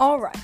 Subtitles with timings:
[0.00, 0.36] All right,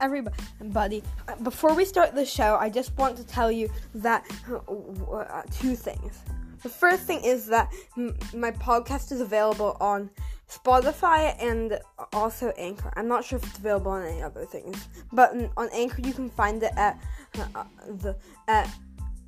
[0.00, 1.02] everybody.
[1.42, 6.18] Before we start the show, I just want to tell you that uh, two things.
[6.62, 10.10] The first thing is that m- my podcast is available on
[10.50, 11.78] Spotify and
[12.12, 12.92] also Anchor.
[12.96, 16.28] I'm not sure if it's available on any other things, but on Anchor you can
[16.28, 17.00] find it at
[17.54, 18.16] uh, the
[18.48, 18.68] at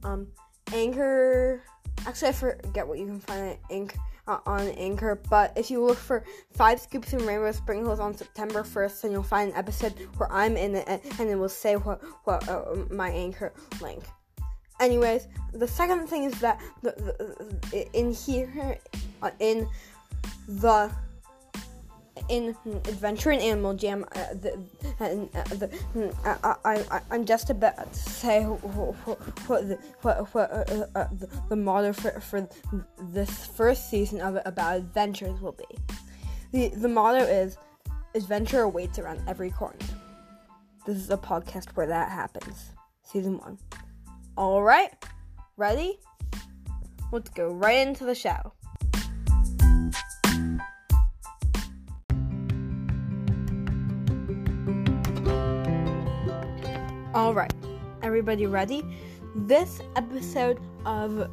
[0.03, 0.27] um
[0.73, 1.63] Anchor.
[2.07, 3.99] Actually, I forget what you can find at Anchor
[4.29, 6.23] uh, on Anchor, but if you look for
[6.53, 10.57] Five Scoops and Rainbow Sprinkles on September 1st, then you'll find an episode where I'm
[10.57, 10.87] in it,
[11.19, 14.05] and it will say what, what uh, my Anchor link.
[14.81, 16.93] Anyways, the second thing is that the,
[17.71, 18.79] the, in here,
[19.23, 19.67] uh, in
[20.47, 20.91] the
[22.29, 24.55] in Adventure and Animal Jam, uh, the,
[25.01, 31.29] uh, the, uh, I, I, I'm just about to say what, the, uh, uh, the,
[31.49, 32.49] the motto for, for
[33.01, 35.65] this first season of About Adventures will be.
[36.53, 37.57] The, the motto is
[38.15, 39.79] Adventure awaits around every corner.
[40.87, 42.73] This is a podcast where that happens.
[43.03, 43.59] Season 1.
[44.37, 44.93] Alright,
[45.57, 45.99] ready?
[47.13, 48.53] Let's go right into the show.
[57.15, 57.55] All right,
[58.03, 58.85] everybody ready?
[59.35, 61.31] This episode of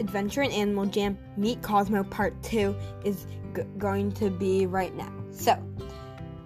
[0.00, 5.12] Adventure and Animal Jam Meet Cosmo Part 2 is g- going to be right now.
[5.30, 5.56] So,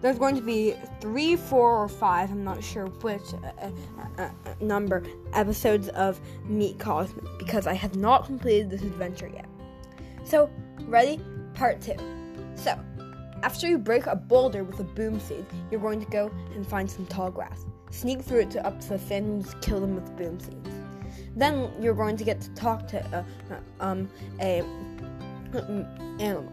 [0.02, 3.70] there's going to be three, four, or five, I'm not sure which uh,
[4.18, 4.30] uh, uh,
[4.60, 9.48] number, episodes of Meet Cosmo because I have not completed this adventure yet.
[10.24, 10.50] So,
[10.82, 11.18] ready?
[11.54, 11.94] Part 2.
[12.56, 12.78] So,
[13.42, 16.90] after you break a boulder with a boom seed, you're going to go and find
[16.90, 20.40] some tall grass sneak through it to up to the phantoms, kill them with boom
[20.40, 20.70] seeds.
[21.36, 22.98] Then you're going to get to talk to
[23.50, 24.08] a, uh, um,
[24.40, 24.62] a
[25.52, 26.52] mm, animal.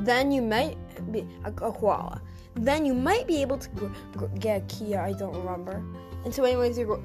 [0.00, 0.76] Then you might
[1.12, 2.20] be a, a koala.
[2.54, 3.90] Then you might be able to
[4.38, 4.94] get a key.
[4.94, 5.82] I don't remember.
[6.24, 7.00] And so, anyways, you're.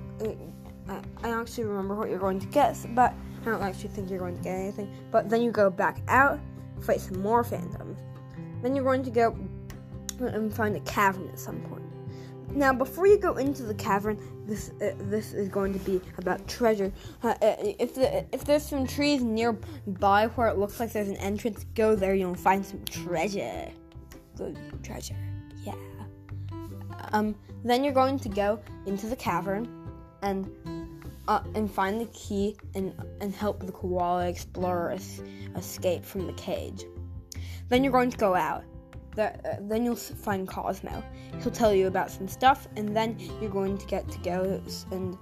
[0.89, 4.19] Uh, I actually remember what you're going to get, but I don't actually think you're
[4.19, 4.93] going to get anything.
[5.11, 6.39] But then you go back out,
[6.81, 7.99] fight some more phantoms.
[8.61, 9.37] Then you're going to go
[10.19, 11.83] and find a cavern at some point.
[12.53, 16.47] Now, before you go into the cavern, this uh, this is going to be about
[16.47, 16.91] treasure.
[17.23, 21.17] Uh, uh, if the if there's some trees nearby where it looks like there's an
[21.17, 22.13] entrance, go there.
[22.13, 23.69] You'll find some treasure.
[24.35, 25.15] Good treasure.
[25.63, 25.75] Yeah.
[27.13, 27.35] Um.
[27.63, 29.69] Then you're going to go into the cavern,
[30.21, 30.49] and
[31.27, 35.21] uh, and find the key and and help the koala explorer es-
[35.55, 36.85] escape from the cage.
[37.69, 38.65] Then you're going to go out
[39.15, 41.03] that, uh, then you'll find Cosmo.
[41.41, 44.61] He'll tell you about some stuff, and then you're going to get to go
[44.91, 45.17] and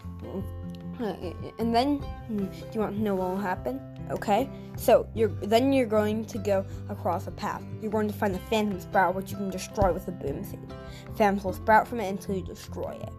[1.00, 1.14] uh,
[1.60, 3.80] and then hmm, do you want to know what will happen?
[4.12, 7.64] Okay, so you're then you're going to go across a path.
[7.82, 10.60] You're going to find the Phantom Sprout, which you can destroy with a boom seed.
[11.16, 13.14] Phantoms will sprout from it until you destroy it.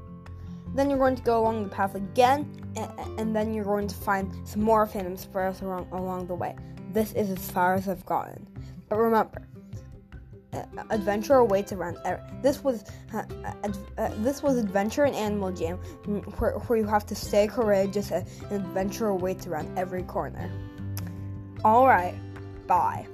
[0.75, 3.95] Then you're going to go along the path again, and, and then you're going to
[3.95, 6.55] find some more Phantom Sprouts along, along the way.
[6.93, 8.47] This is as far as I've gotten.
[8.89, 9.43] But remember,
[10.91, 11.99] adventure awaits around.
[12.43, 12.85] This was
[13.15, 13.23] uh,
[13.99, 15.77] uh, this was adventure and animal jam,
[16.39, 20.51] where, where you have to stay courageous and adventure awaits around every corner.
[21.65, 22.15] All right,
[22.67, 23.07] bye.